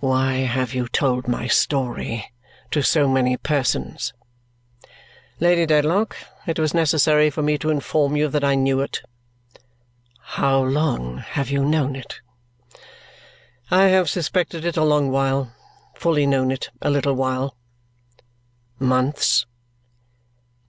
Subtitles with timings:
[0.00, 2.24] "Why have you told my story
[2.72, 4.12] to so many persons?"
[5.38, 9.00] "Lady Dedlock, it was necessary for me to inform you that I knew it."
[10.20, 12.20] "How long have you known it?"
[13.70, 15.52] "I have suspected it a long while
[15.94, 17.54] fully known it a little while."
[18.80, 19.46] "Months?"